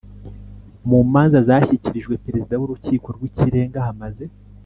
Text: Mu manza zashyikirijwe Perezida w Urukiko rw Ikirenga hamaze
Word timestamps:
Mu 0.89 0.99
manza 1.11 1.39
zashyikirijwe 1.47 2.13
Perezida 2.25 2.53
w 2.57 2.63
Urukiko 2.67 3.07
rw 3.15 3.21
Ikirenga 3.29 3.79
hamaze 3.87 4.25